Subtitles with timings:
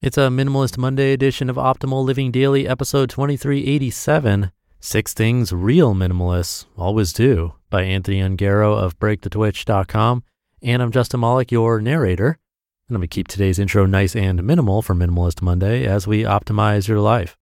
[0.00, 6.66] It's a Minimalist Monday edition of Optimal Living Daily, episode 2387 Six Things Real Minimalists
[6.76, 10.22] Always Do by Anthony Ongaro of BreakTheTwitch.com.
[10.62, 12.38] And I'm Justin Malik, your narrator.
[12.88, 16.22] And I'm going to keep today's intro nice and minimal for Minimalist Monday as we
[16.22, 17.36] optimize your life.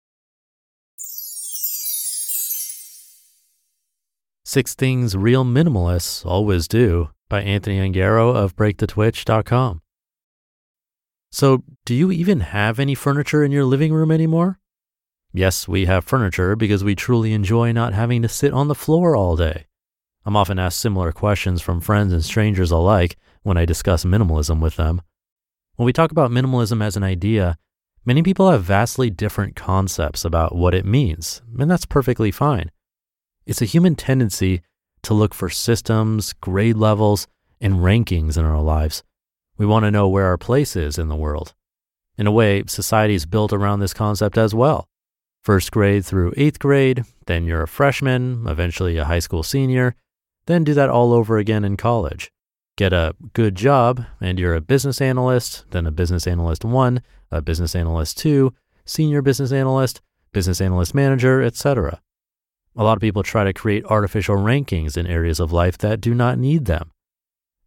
[4.45, 9.81] Six Things Real Minimalists Always Do by Anthony Ongaro of BreakTheTwitch.com.
[11.31, 14.59] So, do you even have any furniture in your living room anymore?
[15.33, 19.17] Yes, we have furniture because we truly enjoy not having to sit on the floor
[19.17, 19.65] all day.
[20.25, 24.77] I'm often asked similar questions from friends and strangers alike when I discuss minimalism with
[24.77, 25.01] them.
[25.75, 27.57] When we talk about minimalism as an idea,
[28.05, 32.71] many people have vastly different concepts about what it means, and that's perfectly fine.
[33.45, 34.61] It's a human tendency
[35.03, 37.27] to look for systems, grade levels,
[37.59, 39.03] and rankings in our lives
[39.57, 41.53] we want to know where our place is in the world.
[42.17, 44.87] In a way, society is built around this concept as well.
[45.43, 49.95] First grade through eighth grade, then you're a freshman, eventually a high school senior,
[50.47, 52.31] then do that all over again in college.
[52.77, 57.01] Get a good job, and you're a business analyst, then a business analyst one,
[57.31, 58.53] a business analyst two,
[58.85, 60.01] senior business analyst,
[60.33, 62.01] business analyst manager, etc.
[62.75, 66.13] A lot of people try to create artificial rankings in areas of life that do
[66.13, 66.91] not need them.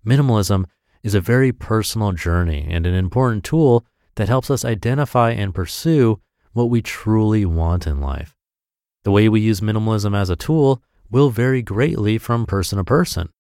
[0.05, 0.67] Minimalism
[1.03, 3.87] is a very personal journey and an important tool
[4.17, 6.21] that helps us identify and pursue
[6.53, 8.35] what we truly want in life.
[9.05, 13.31] The way we use minimalism as a tool will vary greatly from person to person.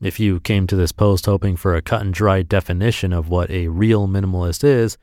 [0.00, 3.50] If you came to this post hoping for a cut and dry definition of what
[3.50, 4.98] a real minimalist is,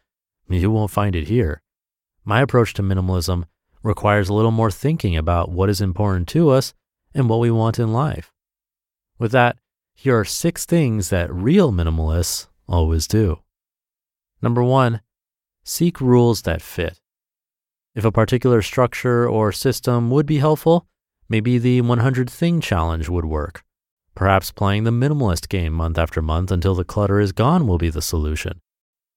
[0.49, 1.61] you won't find it here.
[2.25, 3.45] My approach to minimalism
[3.83, 6.73] requires a little more thinking about what is important to us
[7.15, 8.31] and what we want in life.
[9.17, 9.57] With that,
[10.01, 13.39] here are six things that real minimalists always do.
[14.41, 15.01] Number one,
[15.63, 16.99] seek rules that fit.
[17.93, 20.87] If a particular structure or system would be helpful,
[21.29, 23.63] maybe the 100 thing challenge would work.
[24.15, 27.91] Perhaps playing the minimalist game month after month until the clutter is gone will be
[27.91, 28.59] the solution.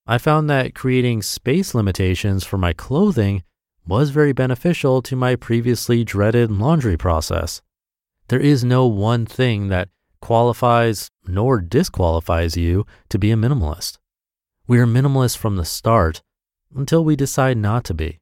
[0.07, 3.43] I found that creating space limitations for my clothing
[3.87, 7.63] was very beneficial to my previously dreaded laundry process.
[8.29, 9.89] There is no one thing that
[10.25, 13.99] qualifies nor disqualifies you to be a minimalist.
[14.67, 16.23] We are minimalists from the start
[16.75, 18.21] until we decide not to be.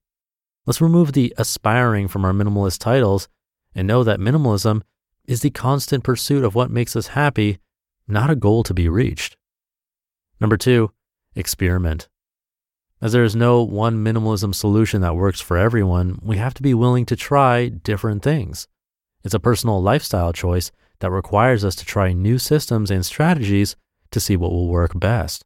[0.67, 3.29] Let's remove the aspiring from our minimalist titles
[3.73, 4.83] and know that minimalism
[5.27, 7.59] is the constant pursuit of what makes us happy,
[8.09, 9.37] not a goal to be reached.
[10.41, 10.91] Number two,
[11.37, 12.09] experiment.
[13.01, 16.75] As there is no one minimalism solution that works for everyone, we have to be
[16.75, 18.67] willing to try different things.
[19.23, 23.75] It's a personal lifestyle choice that requires us to try new systems and strategies
[24.13, 25.45] to see what will work best.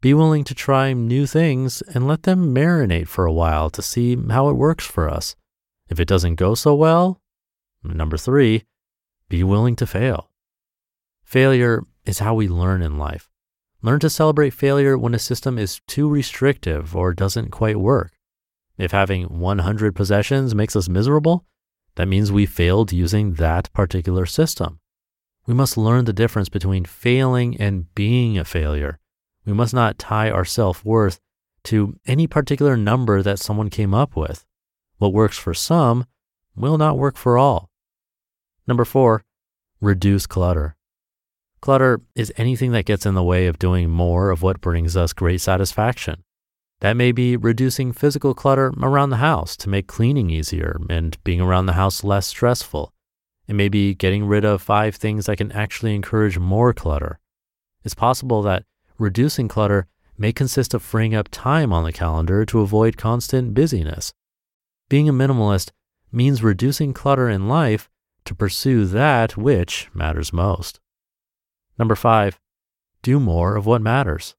[0.00, 4.16] Be willing to try new things and let them marinate for a while to see
[4.28, 5.36] how it works for us.
[5.88, 7.20] If it doesn't go so well,
[7.84, 8.64] number three,
[9.28, 10.28] be willing to fail.
[11.22, 13.30] Failure is how we learn in life.
[13.82, 18.10] Learn to celebrate failure when a system is too restrictive or doesn't quite work.
[18.76, 21.46] If having 100 possessions makes us miserable,
[21.94, 24.79] that means we failed using that particular system.
[25.50, 29.00] We must learn the difference between failing and being a failure.
[29.44, 31.18] We must not tie our self worth
[31.64, 34.46] to any particular number that someone came up with.
[34.98, 36.06] What works for some
[36.54, 37.68] will not work for all.
[38.68, 39.24] Number four,
[39.80, 40.76] reduce clutter.
[41.60, 45.12] Clutter is anything that gets in the way of doing more of what brings us
[45.12, 46.22] great satisfaction.
[46.78, 51.40] That may be reducing physical clutter around the house to make cleaning easier and being
[51.40, 52.92] around the house less stressful.
[53.50, 57.18] It may be getting rid of five things that can actually encourage more clutter.
[57.82, 58.64] It's possible that
[58.96, 64.12] reducing clutter may consist of freeing up time on the calendar to avoid constant busyness.
[64.88, 65.72] Being a minimalist
[66.12, 67.90] means reducing clutter in life
[68.26, 70.78] to pursue that which matters most.
[71.76, 72.38] Number five,
[73.02, 74.36] do more of what matters.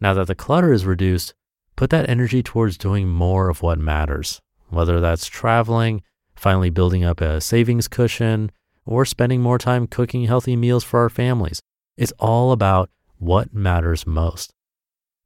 [0.00, 1.34] Now that the clutter is reduced,
[1.76, 4.40] put that energy towards doing more of what matters,
[4.70, 6.02] whether that's traveling,
[6.36, 8.52] finally building up a savings cushion,
[8.84, 11.60] or spending more time cooking healthy meals for our families.
[11.96, 14.52] It's all about what matters most.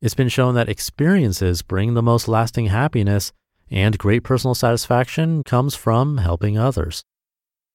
[0.01, 3.33] It's been shown that experiences bring the most lasting happiness,
[3.71, 7.05] and great personal satisfaction comes from helping others.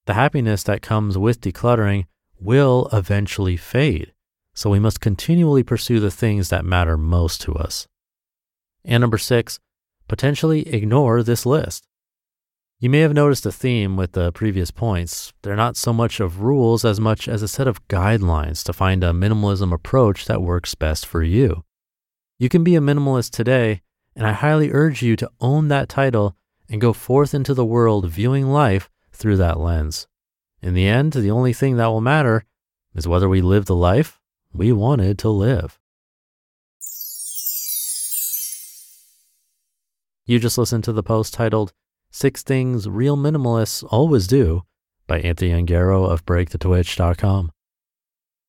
[0.06, 2.06] The happiness that comes with decluttering
[2.40, 4.12] will eventually fade,
[4.54, 7.86] so we must continually pursue the things that matter most to us.
[8.84, 9.60] And number six,
[10.08, 11.86] potentially ignore this list.
[12.78, 15.32] You may have noticed a theme with the previous points.
[15.40, 19.02] They're not so much of rules as much as a set of guidelines to find
[19.02, 21.64] a minimalism approach that works best for you.
[22.38, 23.80] You can be a minimalist today,
[24.14, 26.36] and I highly urge you to own that title
[26.68, 30.06] and go forth into the world viewing life through that lens.
[30.60, 32.44] In the end, the only thing that will matter
[32.94, 34.20] is whether we live the life
[34.52, 35.78] we wanted to live.
[40.26, 41.72] You just listened to the post titled
[42.18, 44.62] Six Things Real Minimalists Always Do
[45.06, 47.52] by Anthony Ongaro of BreakTheTwitch.com.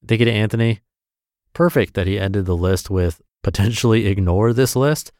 [0.07, 0.79] Thank you to Anthony.
[1.51, 5.11] Perfect that he ended the list with potentially ignore this list.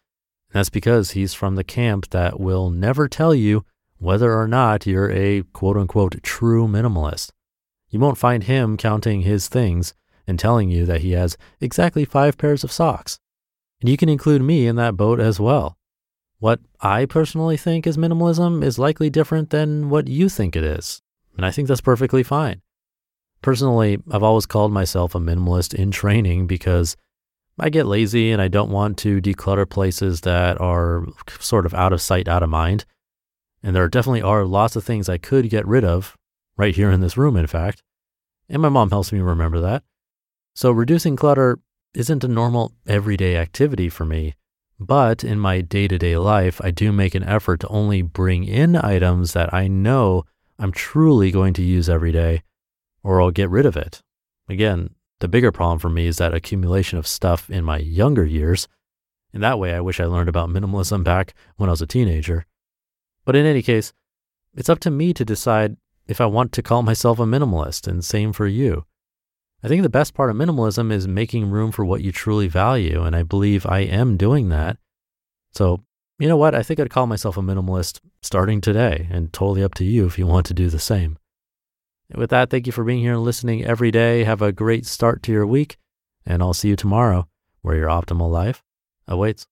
[0.53, 3.65] That's because he's from the camp that will never tell you
[3.97, 7.31] whether or not you're a quote unquote true minimalist.
[7.89, 9.94] You won't find him counting his things
[10.25, 13.19] and telling you that he has exactly five pairs of socks.
[13.81, 15.77] And you can include me in that boat as well.
[16.39, 21.01] What I personally think is minimalism is likely different than what you think it is.
[21.35, 22.61] And I think that's perfectly fine.
[23.41, 26.95] Personally, I've always called myself a minimalist in training because
[27.59, 31.05] I get lazy and I don't want to declutter places that are
[31.39, 32.85] sort of out of sight, out of mind.
[33.63, 36.15] And there definitely are lots of things I could get rid of
[36.55, 37.81] right here in this room, in fact.
[38.47, 39.83] And my mom helps me remember that.
[40.53, 41.59] So reducing clutter
[41.95, 44.35] isn't a normal everyday activity for me.
[44.79, 48.44] But in my day to day life, I do make an effort to only bring
[48.44, 50.24] in items that I know
[50.59, 52.44] I'm truly going to use every day,
[53.03, 54.01] or I'll get rid of it.
[54.47, 58.68] Again, the bigger problem for me is that accumulation of stuff in my younger years.
[59.33, 62.45] In that way, I wish I learned about minimalism back when I was a teenager.
[63.25, 63.94] But in any case,
[64.56, 65.77] it's up to me to decide
[66.07, 68.85] if I want to call myself a minimalist, and same for you.
[69.63, 73.01] I think the best part of minimalism is making room for what you truly value,
[73.01, 74.77] and I believe I am doing that.
[75.51, 75.83] So,
[76.19, 76.54] you know what?
[76.54, 80.19] I think I'd call myself a minimalist starting today, and totally up to you if
[80.19, 81.18] you want to do the same.
[82.09, 84.24] And with that, thank you for being here and listening every day.
[84.24, 85.77] Have a great start to your week,
[86.25, 87.27] and I'll see you tomorrow
[87.62, 88.63] where your optimal life
[89.07, 89.48] awaits.